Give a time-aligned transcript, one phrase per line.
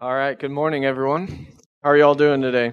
[0.00, 1.46] All right, good morning, everyone.
[1.82, 2.72] How are you all doing today?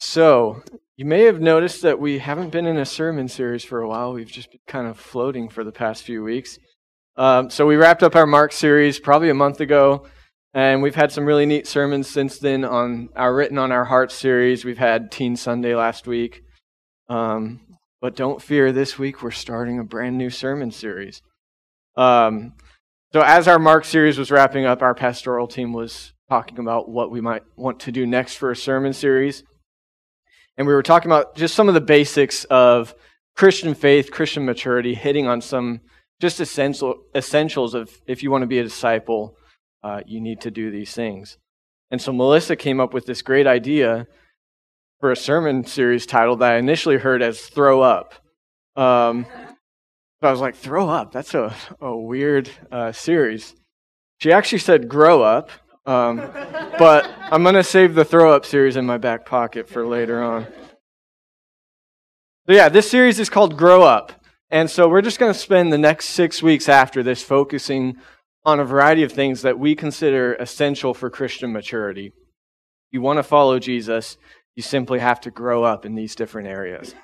[0.00, 0.64] So,
[0.96, 4.12] you may have noticed that we haven't been in a sermon series for a while.
[4.12, 6.58] We've just been kind of floating for the past few weeks.
[7.16, 10.08] Um, so, we wrapped up our Mark series probably a month ago,
[10.54, 14.16] and we've had some really neat sermons since then on our Written on Our Hearts
[14.16, 14.64] series.
[14.64, 16.42] We've had Teen Sunday last week.
[17.08, 17.60] Um,
[18.00, 21.22] but don't fear, this week we're starting a brand new sermon series.
[21.96, 22.54] Um,
[23.12, 27.10] so, as our Mark series was wrapping up, our pastoral team was talking about what
[27.10, 29.44] we might want to do next for a sermon series.
[30.58, 32.94] And we were talking about just some of the basics of
[33.34, 35.80] Christian faith, Christian maturity, hitting on some
[36.20, 39.36] just essential essentials of if you want to be a disciple,
[39.82, 41.38] uh, you need to do these things.
[41.90, 44.06] And so Melissa came up with this great idea
[45.00, 48.14] for a sermon series title that I initially heard as "Throw Up."
[48.76, 49.24] Um,
[50.20, 51.12] but I was like, throw up?
[51.12, 53.54] That's a, a weird uh, series.
[54.18, 55.50] She actually said grow up,
[55.86, 56.16] um,
[56.78, 60.22] but I'm going to save the throw up series in my back pocket for later
[60.22, 60.46] on.
[62.46, 64.12] So, yeah, this series is called Grow Up.
[64.50, 67.98] And so we're just going to spend the next six weeks after this focusing
[68.44, 72.12] on a variety of things that we consider essential for Christian maturity.
[72.90, 74.16] You want to follow Jesus,
[74.56, 76.94] you simply have to grow up in these different areas.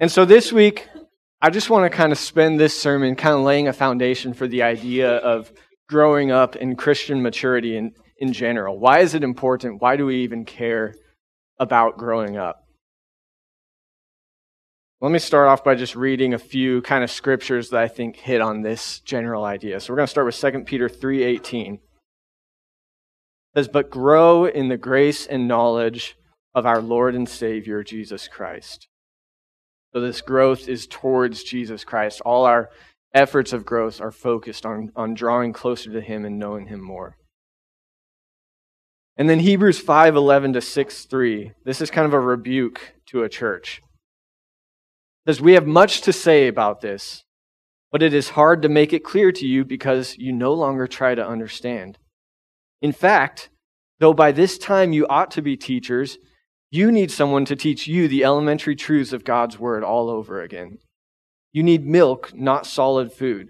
[0.00, 0.88] And so this week,
[1.46, 4.48] I just want to kind of spend this sermon kind of laying a foundation for
[4.48, 5.52] the idea of
[5.88, 8.80] growing up in Christian maturity in, in general.
[8.80, 9.80] Why is it important?
[9.80, 10.96] Why do we even care
[11.60, 12.66] about growing up?
[15.00, 18.16] Let me start off by just reading a few kind of scriptures that I think
[18.16, 19.78] hit on this general idea.
[19.78, 21.74] So we're going to start with 2 Peter 3:18.
[21.74, 21.80] It
[23.54, 26.16] says, "But grow in the grace and knowledge
[26.56, 28.88] of our Lord and Savior Jesus Christ."
[29.96, 32.20] So this growth is towards Jesus Christ.
[32.20, 32.68] All our
[33.14, 37.16] efforts of growth are focused on, on drawing closer to Him and knowing Him more.
[39.16, 41.52] And then Hebrews 5 11 to 6 3.
[41.64, 43.80] This is kind of a rebuke to a church.
[45.24, 47.24] It says, We have much to say about this,
[47.90, 51.14] but it is hard to make it clear to you because you no longer try
[51.14, 51.96] to understand.
[52.82, 53.48] In fact,
[53.98, 56.18] though by this time you ought to be teachers,
[56.76, 60.78] you need someone to teach you the elementary truths of God's Word all over again.
[61.52, 63.48] You need milk, not solid food.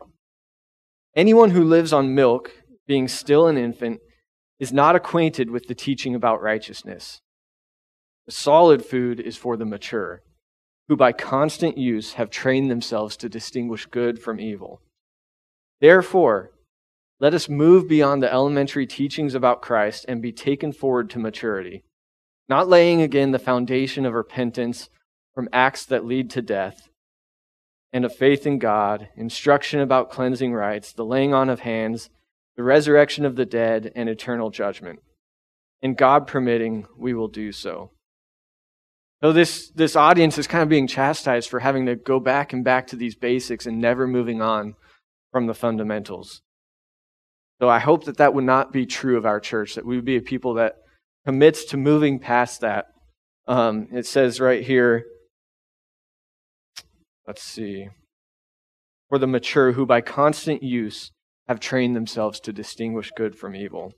[1.14, 2.52] Anyone who lives on milk,
[2.86, 4.00] being still an infant,
[4.58, 7.20] is not acquainted with the teaching about righteousness.
[8.26, 10.22] The solid food is for the mature,
[10.88, 14.80] who by constant use have trained themselves to distinguish good from evil.
[15.80, 16.50] Therefore,
[17.18, 21.82] let us move beyond the elementary teachings about Christ and be taken forward to maturity
[22.48, 24.88] not laying again the foundation of repentance
[25.34, 26.88] from acts that lead to death,
[27.92, 32.10] and of faith in God, instruction about cleansing rites, the laying on of hands,
[32.56, 35.00] the resurrection of the dead, and eternal judgment.
[35.82, 37.90] And God permitting, we will do so.
[39.22, 42.64] So this, this audience is kind of being chastised for having to go back and
[42.64, 44.74] back to these basics and never moving on
[45.32, 46.42] from the fundamentals.
[47.60, 50.04] So I hope that that would not be true of our church, that we would
[50.04, 50.76] be a people that
[51.26, 52.86] commits to moving past that.
[53.48, 55.04] Um, it says right here,
[57.26, 57.88] let's see,
[59.08, 61.10] for the mature who by constant use
[61.48, 63.92] have trained themselves to distinguish good from evil.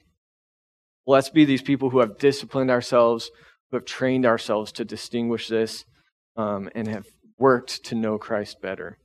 [1.07, 3.31] let's be these people who have disciplined ourselves,
[3.71, 5.85] who have trained ourselves to distinguish this,
[6.37, 7.07] um, and have
[7.39, 8.99] worked to know Christ better.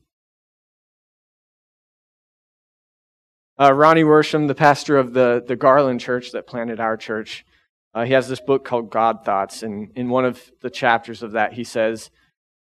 [3.60, 7.46] Uh, Ronnie Worsham, the pastor of the, the Garland church that planted our church,
[7.94, 11.34] uh, he has this book called God Thoughts, and in one of the chapters of
[11.34, 12.10] that, he says,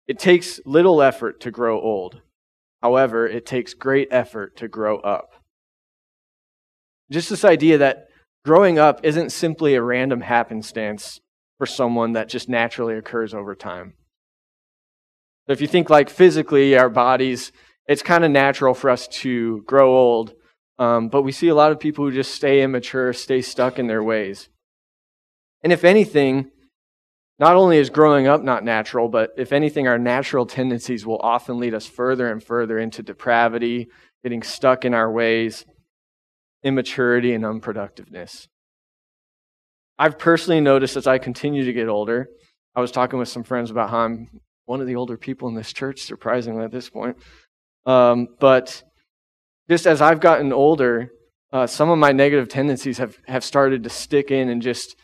[0.07, 2.21] It takes little effort to grow old.
[2.83, 5.35] However, it takes great effort to grow up.
[7.11, 8.09] Just this idea that
[8.45, 11.21] growing up isn't simply a random happenstance
[11.59, 13.95] for someone that just naturally occurs over time.
[15.47, 17.53] So if you think like physically, our bodies,
[17.87, 20.35] it's kind of natural for us to grow old,
[20.79, 23.87] um, but we see a lot of people who just stay immature, stay stuck in
[23.87, 24.49] their ways.
[25.67, 26.53] And if anything,
[27.41, 31.59] not only is growing up not natural, but if anything, our natural tendencies will often
[31.59, 33.89] lead us further and further into depravity,
[34.23, 35.67] getting stuck in our ways,
[36.63, 38.47] immaturity, and unproductiveness.
[39.99, 42.29] I've personally noticed as I continue to get older,
[42.77, 44.29] I was talking with some friends about how I'm
[44.67, 47.17] one of the older people in this church, surprisingly at this point.
[47.87, 48.85] Um, but
[49.69, 51.11] just as I've gotten older,
[51.53, 54.95] uh, some of my negative tendencies have, have started to stick in and just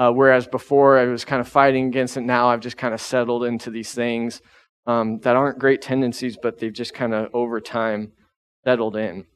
[0.00, 3.02] uh, whereas before I was kind of fighting against it, now I've just kind of
[3.02, 4.40] settled into these things
[4.86, 8.12] um, that aren't great tendencies, but they've just kind of over time
[8.64, 9.26] settled in.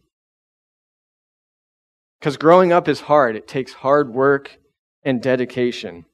[2.19, 4.59] Because growing up is hard, it takes hard work
[5.03, 6.07] and dedication.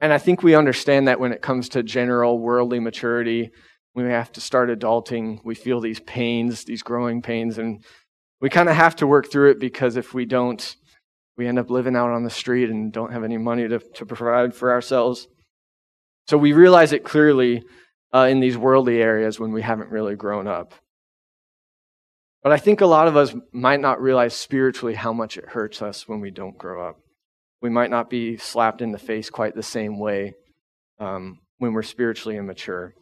[0.00, 3.52] And I think we understand that when it comes to general worldly maturity,
[3.94, 7.84] we have to start adulting, we feel these pains, these growing pains, and
[8.40, 10.74] we kind of have to work through it because if we don't,
[11.36, 14.06] we end up living out on the street and don't have any money to, to
[14.06, 15.28] provide for ourselves.
[16.28, 17.62] So we realize it clearly
[18.14, 20.74] uh, in these worldly areas when we haven't really grown up.
[22.42, 25.80] But I think a lot of us might not realize spiritually how much it hurts
[25.80, 26.96] us when we don't grow up.
[27.60, 30.34] We might not be slapped in the face quite the same way
[30.98, 32.94] um, when we're spiritually immature.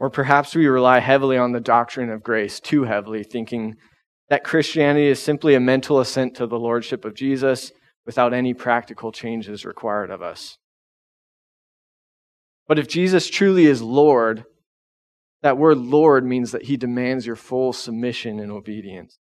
[0.00, 3.74] Or perhaps we rely heavily on the doctrine of grace, too heavily, thinking
[4.30, 7.70] that Christianity is simply a mental assent to the Lordship of Jesus
[8.06, 10.56] without any practical changes required of us.
[12.66, 14.44] But if Jesus truly is Lord,
[15.42, 19.18] that word Lord means that he demands your full submission and obedience.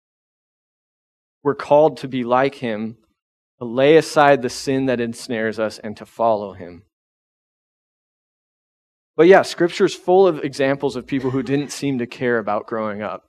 [1.43, 2.97] We're called to be like him,
[3.59, 6.83] to lay aside the sin that ensnares us, and to follow him.
[9.15, 13.01] But yeah, scripture's full of examples of people who didn't seem to care about growing
[13.01, 13.23] up.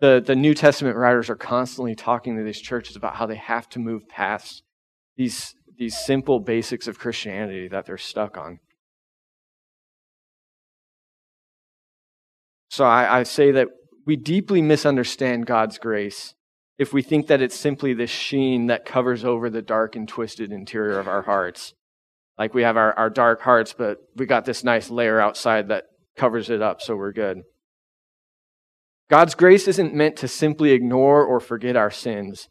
[0.00, 3.68] The, the New Testament writers are constantly talking to these churches about how they have
[3.70, 4.62] to move past
[5.16, 8.60] these, these simple basics of Christianity that they're stuck on.
[12.70, 13.68] So I, I say that
[14.06, 16.34] we deeply misunderstand God's grace
[16.78, 20.50] if we think that it's simply this sheen that covers over the dark and twisted
[20.50, 21.74] interior of our hearts.
[22.40, 25.84] Like we have our, our dark hearts, but we got this nice layer outside that
[26.16, 27.42] covers it up, so we're good.
[29.10, 32.48] God's grace isn't meant to simply ignore or forget our sins.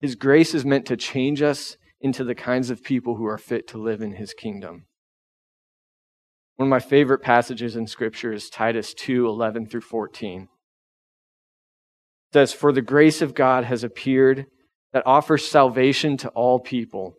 [0.00, 3.68] His grace is meant to change us into the kinds of people who are fit
[3.68, 4.86] to live in his kingdom.
[6.56, 10.42] One of my favorite passages in Scripture is Titus 2 11 through 14.
[10.42, 10.48] It
[12.32, 14.46] says, For the grace of God has appeared
[14.94, 17.18] that offers salvation to all people.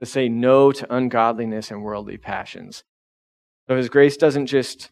[0.00, 2.84] to say no to ungodliness and worldly passions.
[3.68, 4.90] So his grace doesn't just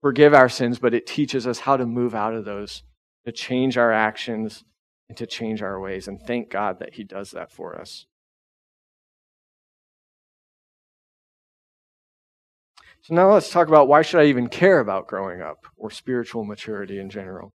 [0.00, 2.82] forgive our sins, but it teaches us how to move out of those,
[3.24, 4.64] to change our actions,
[5.08, 6.08] and to change our ways.
[6.08, 8.06] And thank God that he does that for us.
[13.02, 16.44] So now let's talk about why should I even care about growing up or spiritual
[16.44, 17.52] maturity in general.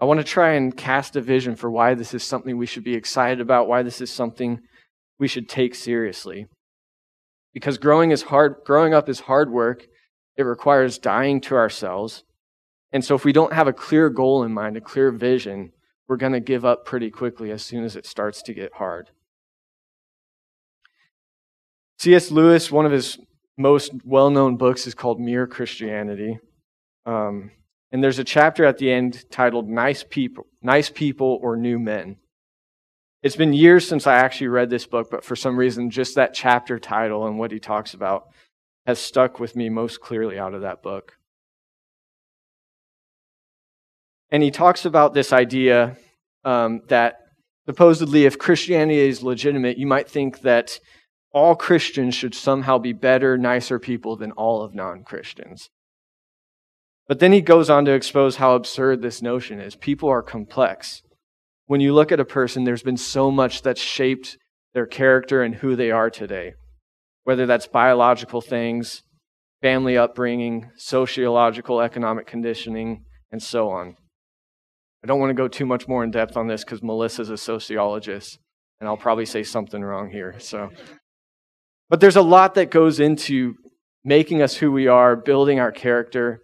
[0.00, 2.82] I want to try and cast a vision for why this is something we should
[2.82, 4.60] be excited about, why this is something
[5.18, 6.46] we should take seriously.
[7.52, 9.86] Because growing is hard growing up is hard work.
[10.36, 12.24] It requires dying to ourselves.
[12.92, 15.72] And so if we don't have a clear goal in mind, a clear vision,
[16.08, 19.10] we're going to give up pretty quickly as soon as it starts to get hard.
[21.98, 22.30] C.S.
[22.30, 23.18] Lewis, one of his
[23.56, 26.38] most well known books is called Mere Christianity.
[27.06, 27.52] Um,
[27.92, 32.16] and there's a chapter at the end titled Nice People, Nice People or New Men.
[33.22, 36.34] It's been years since I actually read this book, but for some reason, just that
[36.34, 38.28] chapter title and what he talks about
[38.84, 41.16] has stuck with me most clearly out of that book.
[44.30, 45.96] And he talks about this idea
[46.44, 47.18] um, that
[47.66, 50.80] supposedly, if Christianity is legitimate, you might think that
[51.32, 55.70] all Christians should somehow be better, nicer people than all of non Christians.
[57.06, 59.76] But then he goes on to expose how absurd this notion is.
[59.76, 61.02] People are complex.
[61.72, 64.36] When you look at a person, there's been so much that's shaped
[64.74, 66.52] their character and who they are today,
[67.24, 69.04] whether that's biological things,
[69.62, 73.96] family upbringing, sociological, economic conditioning, and so on.
[75.02, 77.38] I don't want to go too much more in depth on this because Melissa's a
[77.38, 78.38] sociologist,
[78.78, 80.34] and I'll probably say something wrong here.
[80.40, 80.68] So
[81.88, 83.54] but there's a lot that goes into
[84.04, 86.42] making us who we are, building our character.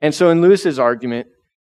[0.00, 1.26] And so, in Lewis's argument,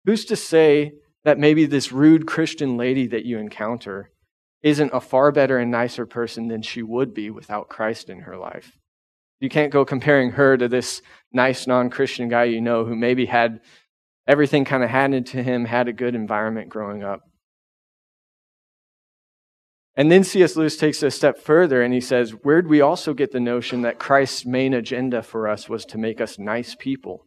[0.07, 0.93] who's to say
[1.25, 4.11] that maybe this rude Christian lady that you encounter
[4.63, 8.37] isn't a far better and nicer person than she would be without Christ in her
[8.37, 8.79] life?
[9.41, 11.03] You can't go comparing her to this
[11.33, 13.61] nice non Christian guy you know who maybe had
[14.27, 17.21] everything kind of handed to him, had a good environment growing up.
[19.97, 20.57] And then C.S.
[20.57, 23.99] Lewis takes a step further and he says, Where'd we also get the notion that
[23.99, 27.27] Christ's main agenda for us was to make us nice people?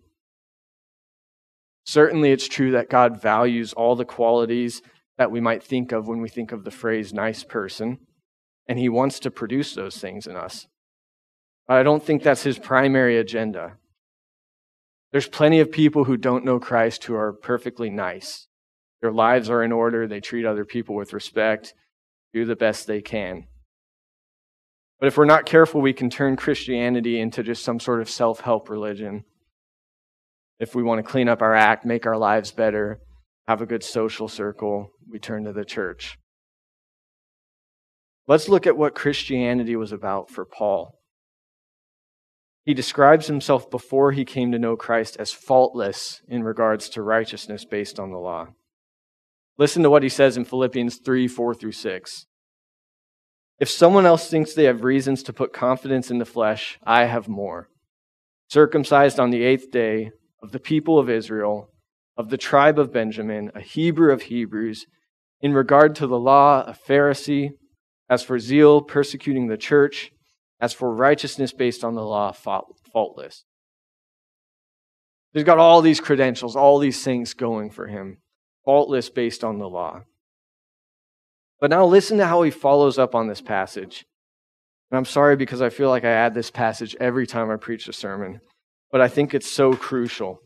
[1.87, 4.81] Certainly, it's true that God values all the qualities
[5.17, 7.99] that we might think of when we think of the phrase nice person,
[8.67, 10.67] and He wants to produce those things in us.
[11.65, 13.77] But I don't think that's His primary agenda.
[15.13, 18.47] There's plenty of people who don't know Christ who are perfectly nice.
[19.01, 21.73] Their lives are in order, they treat other people with respect,
[22.33, 23.47] do the best they can.
[24.99, 28.41] But if we're not careful, we can turn Christianity into just some sort of self
[28.41, 29.23] help religion.
[30.59, 32.99] If we want to clean up our act, make our lives better,
[33.47, 36.17] have a good social circle, we turn to the church.
[38.27, 40.99] Let's look at what Christianity was about for Paul.
[42.65, 47.63] He describes himself before he came to know Christ as faultless in regards to righteousness
[47.63, 48.47] based on the law.
[49.57, 52.25] Listen to what he says in Philippians 3 4 through 6.
[53.59, 57.29] If someone else thinks they have reasons to put confidence in the flesh, I have
[57.29, 57.69] more.
[58.49, 60.11] Circumcised on the eighth day,
[60.41, 61.69] of the people of Israel,
[62.15, 64.85] of the tribe of Benjamin, a Hebrew of Hebrews,
[65.41, 67.51] in regard to the law, a Pharisee,
[68.09, 70.11] as for zeal, persecuting the church,
[70.59, 73.43] as for righteousness based on the law, faultless.
[75.33, 78.17] He's got all these credentials, all these things going for him,
[78.65, 80.03] faultless based on the law.
[81.59, 84.05] But now listen to how he follows up on this passage.
[84.89, 87.87] And I'm sorry because I feel like I add this passage every time I preach
[87.87, 88.39] a sermon,
[88.91, 90.39] but I think it's so crucial.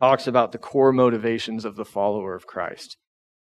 [0.00, 2.96] Talks about the core motivations of the follower of Christ.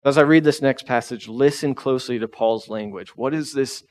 [0.05, 3.15] As I read this next passage, listen closely to Paul's language.
[3.15, 3.83] What is this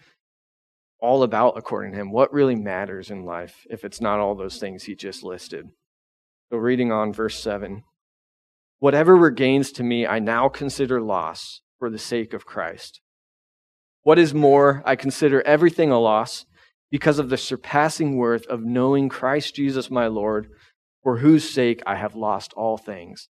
[1.01, 2.13] all about, according to him?
[2.13, 5.69] What really matters in life if it's not all those things he just listed?
[6.51, 7.83] So, reading on verse 7
[8.79, 13.01] Whatever were gains to me, I now consider loss for the sake of Christ.
[14.03, 16.45] What is more, I consider everything a loss
[16.93, 20.51] because of the surpassing worth of knowing Christ Jesus my Lord,
[21.03, 23.29] for whose sake I have lost all things.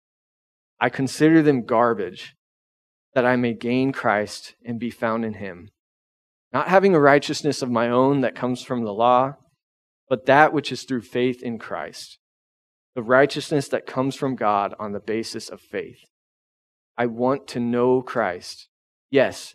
[0.78, 2.36] I consider them garbage,
[3.14, 5.70] that I may gain Christ and be found in him,
[6.52, 9.36] not having a righteousness of my own that comes from the law,
[10.06, 12.18] but that which is through faith in Christ,
[12.94, 16.04] the righteousness that comes from God on the basis of faith
[16.98, 18.68] I want to know Christ.
[19.10, 19.54] Yes,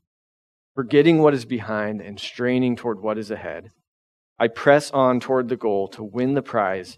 [0.75, 3.71] forgetting what is behind and straining toward what is ahead,
[4.39, 6.97] I press on toward the goal to win the prize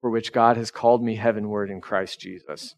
[0.00, 2.74] for which God has called me heavenward in Christ Jesus.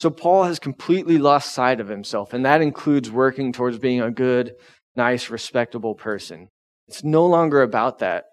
[0.00, 4.12] So Paul has completely lost sight of himself, and that includes working towards being a
[4.12, 4.52] good,
[4.94, 6.48] nice, respectable person.
[6.86, 8.26] It's no longer about that.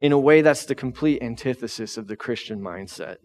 [0.00, 3.16] In a way, that's the complete antithesis of the Christian mindset.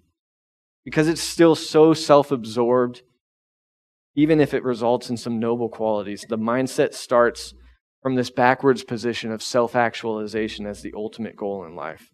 [0.85, 3.01] Because it's still so self absorbed
[4.15, 7.53] even if it results in some noble qualities, the mindset starts
[8.01, 12.09] from this backwards position of self actualization as the ultimate goal in life.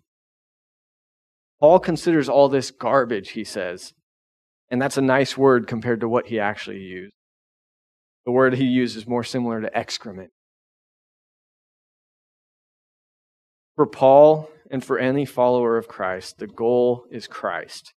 [1.59, 3.93] Paul considers all this garbage, he says,
[4.69, 7.13] and that's a nice word compared to what he actually used.
[8.25, 10.31] The word he used is more similar to excrement.
[13.75, 17.93] For Paul and for any follower of Christ, the goal is Christ.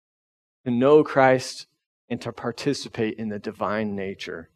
[0.66, 1.68] To know Christ
[2.10, 4.50] and to participate in the divine nature.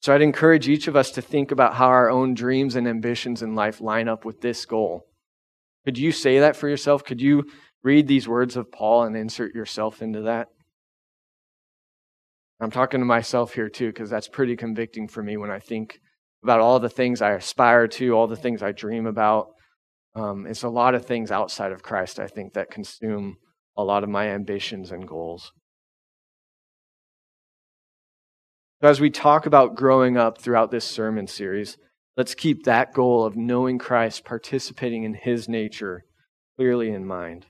[0.00, 3.42] So I'd encourage each of us to think about how our own dreams and ambitions
[3.42, 5.06] in life line up with this goal.
[5.84, 7.04] Could you say that for yourself?
[7.04, 7.44] Could you
[7.82, 10.48] read these words of Paul and insert yourself into that?
[12.60, 15.98] I'm talking to myself here too, because that's pretty convicting for me when I think
[16.42, 19.48] about all the things I aspire to, all the things I dream about.
[20.14, 23.36] Um, it's a lot of things outside of Christ, I think, that consume
[23.80, 25.52] a lot of my ambitions and goals.
[28.80, 31.76] So, As we talk about growing up throughout this sermon series,
[32.16, 36.04] let's keep that goal of knowing Christ, participating in his nature,
[36.56, 37.46] clearly in mind.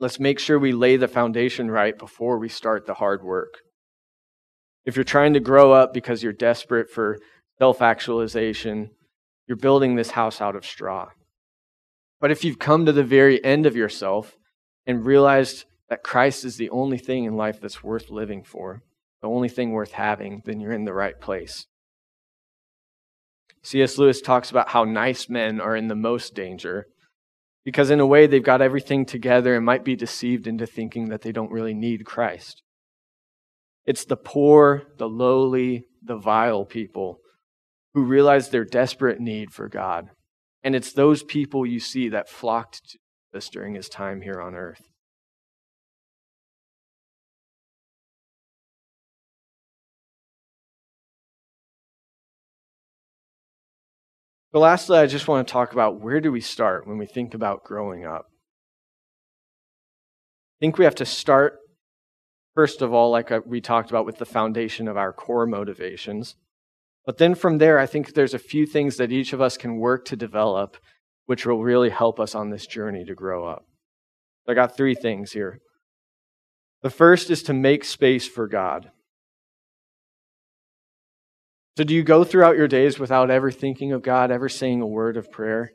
[0.00, 3.60] Let's make sure we lay the foundation right before we start the hard work.
[4.84, 7.18] If you're trying to grow up because you're desperate for
[7.58, 8.90] self actualization,
[9.46, 11.10] you're building this house out of straw.
[12.20, 14.36] But if you've come to the very end of yourself
[14.86, 18.82] and realized that Christ is the only thing in life that's worth living for,
[19.20, 21.66] the only thing worth having, then you're in the right place.
[23.62, 23.96] C.S.
[23.98, 26.86] Lewis talks about how nice men are in the most danger.
[27.64, 31.22] because, in a way, they've got everything together and might be deceived into thinking that
[31.22, 32.62] they don't really need Christ.
[33.86, 37.18] It's the poor, the lowly, the vile people
[37.94, 40.10] who realize their desperate need for God.
[40.62, 42.96] And it's those people you see that flocked
[43.32, 44.82] during his time here on earth.
[54.52, 57.32] But lastly, I just want to talk about where do we start when we think
[57.32, 58.26] about growing up?
[60.58, 61.58] I think we have to start,
[62.54, 66.36] first of all, like uh, we talked about, with the foundation of our core motivations.
[67.06, 69.78] But then from there, I think there's a few things that each of us can
[69.78, 70.76] work to develop,
[71.32, 73.64] which will really help us on this journey to grow up.
[74.46, 75.60] I got three things here.
[76.82, 78.90] The first is to make space for God.
[81.78, 84.86] So, do you go throughout your days without ever thinking of God, ever saying a
[84.86, 85.70] word of prayer?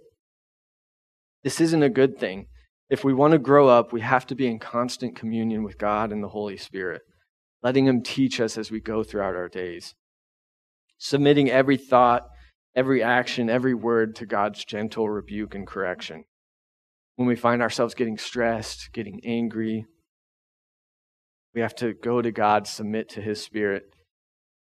[1.44, 2.46] This isn't a good thing.
[2.88, 6.12] If we want to grow up, we have to be in constant communion with God
[6.12, 7.02] and the Holy Spirit,
[7.64, 9.96] letting Him teach us as we go throughout our days.
[11.00, 12.28] Submitting every thought,
[12.76, 16.26] every action, every word to God's gentle rebuke and correction.
[17.16, 19.86] When we find ourselves getting stressed, getting angry,
[21.56, 23.84] we have to go to God, submit to His Spirit,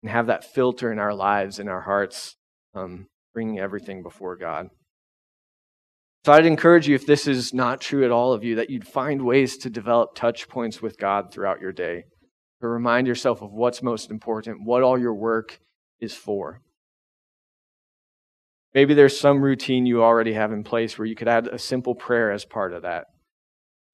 [0.01, 2.38] and have that filter in our lives, in our hearts,
[2.74, 4.69] um, bringing everything before God.
[6.25, 8.88] So I'd encourage you, if this is not true at all of you, that you'd
[8.88, 12.03] find ways to develop touch points with God throughout your day,
[12.62, 15.60] to remind yourself of what's most important, what all your work
[16.00, 16.62] is for.
[18.73, 21.95] Maybe there's some routine you already have in place where you could add a simple
[21.95, 23.05] prayer as part of that.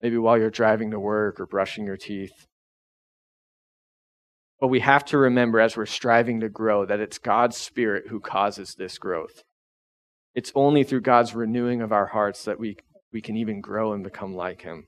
[0.02, 2.46] Maybe while you're driving to work or brushing your teeth.
[4.60, 8.20] But we have to remember as we're striving to grow that it's God's Spirit who
[8.20, 9.42] causes this growth.
[10.34, 12.76] It's only through God's renewing of our hearts that we,
[13.12, 14.86] we can even grow and become like Him.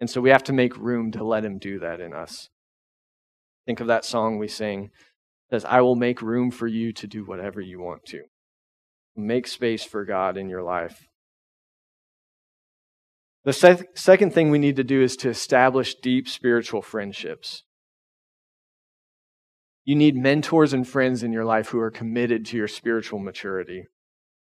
[0.00, 2.48] And so we have to make room to let Him do that in us.
[3.64, 4.90] Think of that song we sing
[5.50, 8.22] says, I will make room for you to do whatever you want to.
[9.16, 11.06] Make space for God in your life.
[13.44, 17.62] The sec- second thing we need to do is to establish deep spiritual friendships.
[19.84, 23.84] You need mentors and friends in your life who are committed to your spiritual maturity,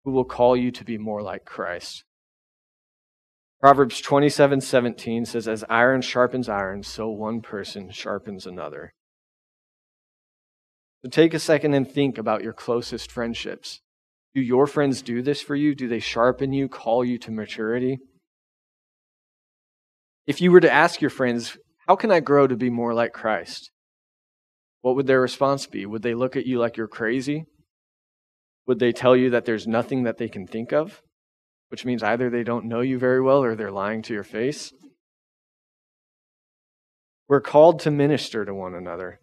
[0.04, 2.04] who will call you to be more like Christ.
[3.60, 8.94] Proverbs 27 17 says, As iron sharpens iron, so one person sharpens another.
[11.02, 13.80] So take a second and think about your closest friendships.
[14.34, 15.74] Do your friends do this for you?
[15.74, 17.98] Do they sharpen you, call you to maturity?
[20.26, 23.12] If you were to ask your friends, How can I grow to be more like
[23.12, 23.70] Christ?
[24.82, 25.86] what would their response be?
[25.86, 27.44] Would they look at you like you're crazy?
[28.66, 31.00] Would they tell you that there's nothing that they can think of?
[31.68, 34.72] Which means either they don't know you very well or they're lying to your face.
[37.28, 39.20] We're called to minister to one another.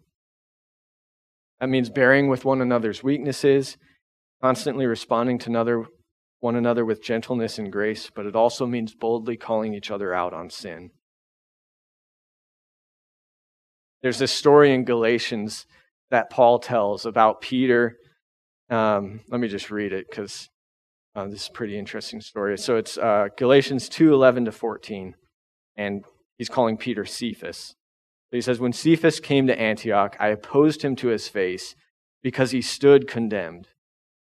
[1.60, 3.76] That means bearing with one another's weaknesses,
[4.42, 5.84] constantly responding to another,
[6.40, 10.32] one another with gentleness and grace, but it also means boldly calling each other out
[10.32, 10.90] on sin.
[14.02, 15.66] There's this story in Galatians
[16.10, 17.98] that Paul tells about Peter.
[18.70, 20.48] Um, let me just read it because
[21.14, 22.56] uh, this is a pretty interesting story.
[22.56, 25.14] So it's uh, Galatians 2 11 to 14,
[25.76, 26.04] and
[26.38, 27.74] he's calling Peter Cephas.
[28.30, 31.74] he says, When Cephas came to Antioch, I opposed him to his face
[32.22, 33.68] because he stood condemned.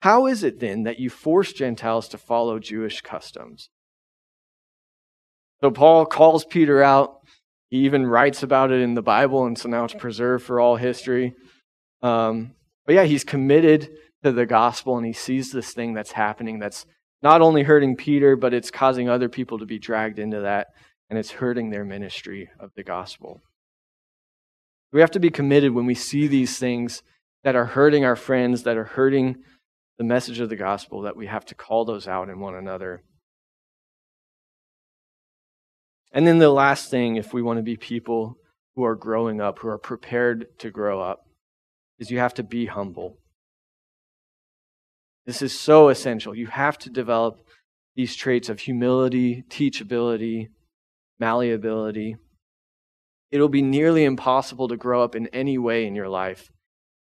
[0.00, 3.70] How is it then that you force Gentiles to follow Jewish customs?
[5.60, 7.20] So Paul calls Peter out
[7.70, 10.74] he even writes about it in the Bible, and so now it's preserved for all
[10.74, 11.34] history.
[12.02, 12.52] Um,
[12.84, 13.90] but yeah, he's committed
[14.24, 16.84] to the gospel, and he sees this thing that's happening that's
[17.22, 20.68] not only hurting Peter, but it's causing other people to be dragged into that,
[21.08, 23.40] and it's hurting their ministry of the gospel.
[24.92, 27.04] We have to be committed when we see these things
[27.44, 29.36] that are hurting our friends, that are hurting
[30.00, 33.02] the message of the gospel, that we have to call those out in one another
[36.12, 38.36] and then the last thing, if we want to be people
[38.74, 41.26] who are growing up, who are prepared to grow up,
[41.98, 43.18] is you have to be humble.
[45.26, 46.34] This is so essential.
[46.34, 47.40] You have to develop
[47.94, 50.48] these traits of humility, teachability,
[51.18, 52.16] malleability,
[53.30, 56.50] it'll be nearly impossible to grow up in any way in your life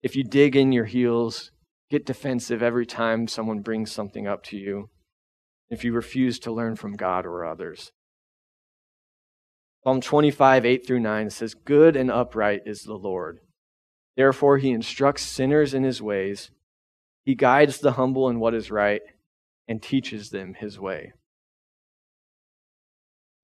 [0.02, 1.50] if you dig in your heels,
[1.90, 4.90] get defensive every time someone brings something up to you,
[5.70, 7.92] if you refuse to learn from God or others.
[9.84, 13.38] Psalm 25, 8 through 9 says, Good and upright is the Lord.
[14.16, 16.50] Therefore, he instructs sinners in his ways.
[17.24, 19.02] He guides the humble in what is right
[19.68, 21.12] and teaches them his way.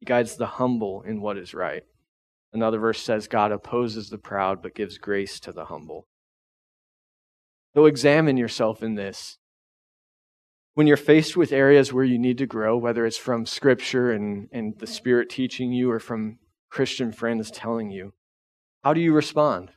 [0.00, 1.85] He guides the humble in what is right.
[2.52, 6.07] Another verse says, God opposes the proud but gives grace to the humble.
[7.74, 9.38] So examine yourself in this.
[10.74, 14.48] When you're faced with areas where you need to grow, whether it's from Scripture and,
[14.52, 16.38] and the Spirit teaching you or from
[16.70, 18.12] Christian friends telling you,
[18.82, 19.70] how do you respond?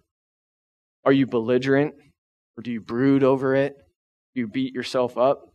[1.05, 1.95] Are you belligerent?
[2.57, 3.75] Or do you brood over it?
[4.33, 5.53] Do you beat yourself up?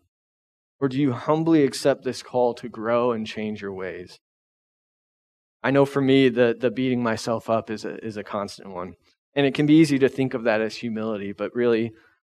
[0.81, 4.19] Or do you humbly accept this call to grow and change your ways?
[5.63, 8.95] I know for me, the, the beating myself up is a, is a constant one.
[9.35, 11.93] And it can be easy to think of that as humility, but really,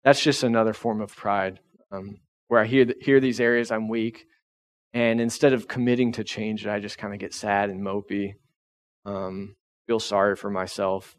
[0.06, 1.60] that's just another form of pride.
[1.92, 4.28] Um, where I hear, hear these areas I'm weak,
[4.94, 8.36] and instead of committing to change it, I just kind of get sad and mopey,
[9.04, 9.56] um,
[9.88, 11.18] feel sorry for myself.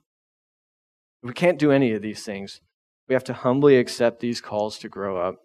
[1.23, 2.61] We can't do any of these things.
[3.09, 5.37] We have to humbly accept these calls to grow up.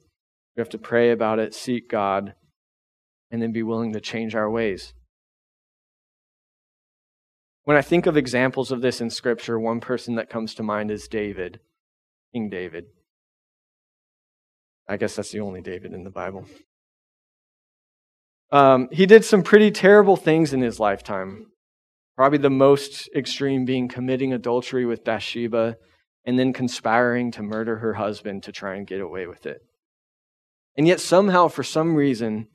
[0.55, 2.35] We have to pray about it, seek God,
[3.31, 4.93] and then be willing to change our ways.
[7.63, 10.91] When I think of examples of this in Scripture, one person that comes to mind
[10.91, 11.59] is David,
[12.33, 12.85] King David.
[14.91, 16.45] I guess that's the only David in the Bible.
[18.51, 21.45] Um, he did some pretty terrible things in his lifetime.
[22.17, 25.77] Probably the most extreme being committing adultery with Bathsheba
[26.25, 29.61] and then conspiring to murder her husband to try and get away with it.
[30.75, 32.47] And yet, somehow, for some reason,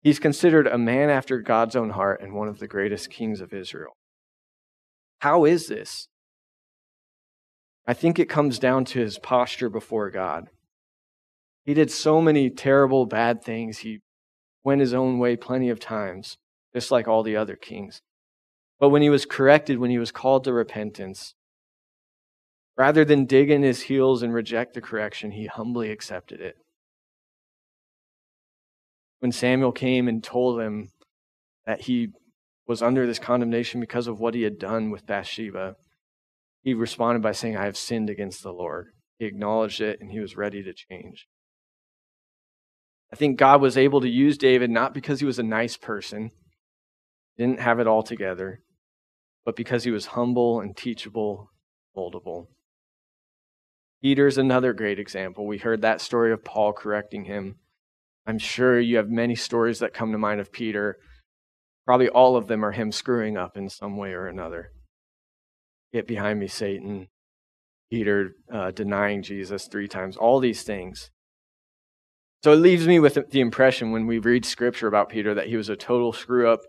[0.00, 3.52] he's considered a man after God's own heart and one of the greatest kings of
[3.52, 3.92] Israel.
[5.20, 6.08] How is this?
[7.86, 10.48] I think it comes down to his posture before God.
[11.64, 13.78] He did so many terrible, bad things.
[13.78, 14.00] He
[14.62, 16.36] went his own way plenty of times,
[16.74, 18.02] just like all the other kings.
[18.78, 21.34] But when he was corrected, when he was called to repentance,
[22.76, 26.56] rather than dig in his heels and reject the correction, he humbly accepted it.
[29.20, 30.90] When Samuel came and told him
[31.66, 32.08] that he
[32.66, 35.76] was under this condemnation because of what he had done with Bathsheba,
[36.62, 38.88] he responded by saying, I have sinned against the Lord.
[39.18, 41.26] He acknowledged it and he was ready to change.
[43.12, 46.30] I think God was able to use David not because he was a nice person,
[47.36, 48.60] didn't have it all together,
[49.44, 51.50] but because he was humble and teachable,
[51.96, 52.48] moldable.
[54.02, 55.46] Peter's another great example.
[55.46, 57.56] We heard that story of Paul correcting him.
[58.26, 60.98] I'm sure you have many stories that come to mind of Peter
[61.84, 64.72] Probably all of them are him screwing up in some way or another.
[65.92, 67.08] Get behind me, Satan.
[67.90, 71.10] Peter uh, denying Jesus three times, all these things.
[72.44, 75.56] So it leaves me with the impression when we read scripture about Peter that he
[75.56, 76.60] was a total screw up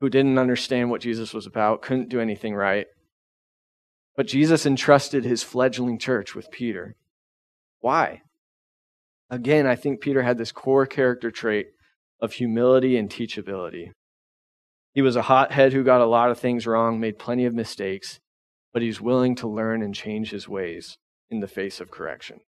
[0.00, 2.88] who didn't understand what Jesus was about, couldn't do anything right.
[4.16, 6.96] But Jesus entrusted his fledgling church with Peter.
[7.78, 8.22] Why?
[9.30, 11.68] Again, I think Peter had this core character trait
[12.20, 13.92] of humility and teachability.
[14.94, 18.18] He was a hothead who got a lot of things wrong, made plenty of mistakes,
[18.72, 20.98] but he's willing to learn and change his ways
[21.30, 22.40] in the face of correction.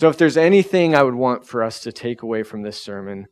[0.00, 3.26] So, if there's anything I would want for us to take away from this sermon,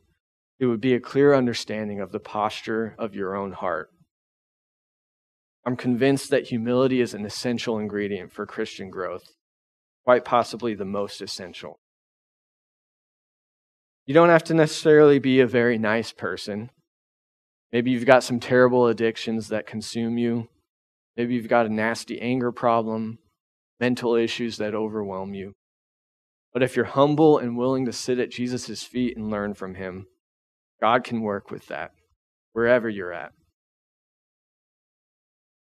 [0.59, 3.89] it would be a clear understanding of the posture of your own heart.
[5.65, 9.23] I'm convinced that humility is an essential ingredient for Christian growth,
[10.05, 11.79] quite possibly the most essential.
[14.05, 16.69] You don't have to necessarily be a very nice person.
[17.71, 20.49] Maybe you've got some terrible addictions that consume you.
[21.15, 23.19] Maybe you've got a nasty anger problem,
[23.79, 25.53] mental issues that overwhelm you.
[26.53, 30.07] But if you're humble and willing to sit at Jesus' feet and learn from him,
[30.79, 31.91] God can work with that
[32.53, 33.31] wherever you're at.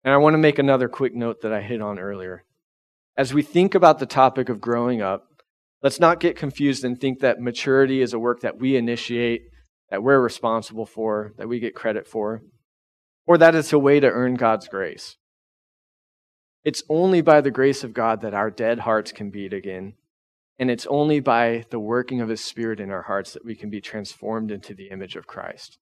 [0.04, 2.44] And I want to make another quick note that I hit on earlier.
[3.16, 5.28] As we think about the topic of growing up,
[5.84, 9.50] Let's not get confused and think that maturity is a work that we initiate,
[9.92, 12.42] that we're responsible for, that we get credit for,
[13.28, 15.18] or that it's a way to earn God's grace.
[16.64, 19.96] It's only by the grace of God that our dead hearts can beat again.
[20.64, 23.70] And it's only by the working of His Spirit in our hearts that we can
[23.70, 25.78] be transformed into the image of Christ.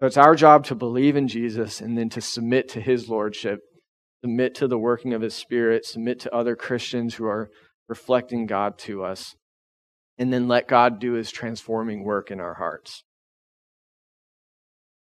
[0.00, 3.60] So it's our job to believe in Jesus and then to submit to His Lordship,
[4.20, 7.50] submit to the working of His Spirit, submit to other Christians who are
[7.88, 9.36] reflecting God to us.
[10.18, 13.04] and then let God do his transforming work in our hearts.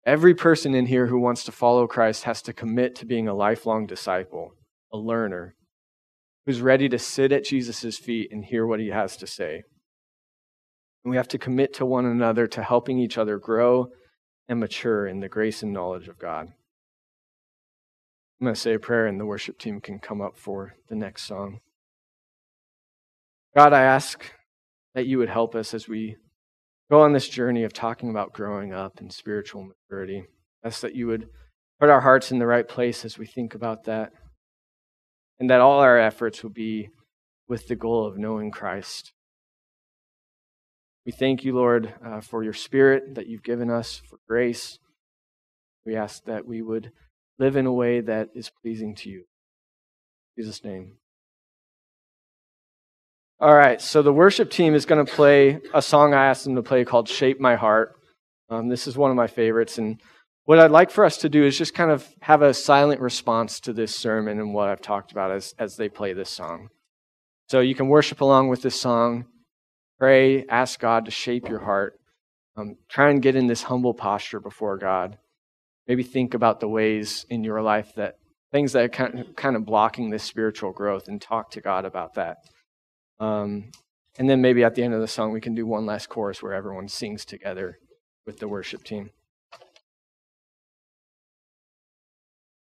[0.06, 3.34] Every person in here who wants to follow Christ has to commit to being a
[3.34, 4.52] lifelong disciple,
[4.90, 5.54] a learner,
[6.48, 9.64] who's ready to sit at Jesus' feet and hear what he has to say.
[11.04, 13.88] And we have to commit to one another to helping each other grow
[14.48, 16.46] and mature in the grace and knowledge of God.
[18.40, 20.94] I'm going to say a prayer, and the worship team can come up for the
[20.94, 21.58] next song.
[23.54, 24.24] God, I ask
[24.94, 26.16] that you would help us as we
[26.90, 30.24] go on this journey of talking about growing up and spiritual maturity.
[30.64, 31.28] I ask that you would
[31.78, 34.12] put our hearts in the right place as we think about that,
[35.40, 36.90] and that all our efforts will be
[37.48, 39.12] with the goal of knowing Christ.
[41.06, 44.78] We thank you, Lord, uh, for your spirit that you've given us, for grace.
[45.86, 46.92] We ask that we would
[47.38, 49.20] live in a way that is pleasing to you.
[50.36, 50.98] In Jesus' name.
[53.40, 56.56] All right, so the worship team is going to play a song I asked them
[56.56, 57.94] to play called Shape My Heart.
[58.50, 59.78] Um, this is one of my favorites.
[59.78, 60.00] And
[60.48, 63.60] what I'd like for us to do is just kind of have a silent response
[63.60, 66.70] to this sermon and what I've talked about as, as they play this song.
[67.50, 69.26] So you can worship along with this song,
[69.98, 72.00] pray, ask God to shape your heart.
[72.56, 75.18] Um, try and get in this humble posture before God.
[75.86, 78.16] Maybe think about the ways in your life that
[78.50, 81.84] things that are kind of, kind of blocking this spiritual growth and talk to God
[81.84, 82.38] about that.
[83.20, 83.70] Um,
[84.18, 86.42] and then maybe at the end of the song, we can do one last chorus
[86.42, 87.80] where everyone sings together
[88.24, 89.10] with the worship team.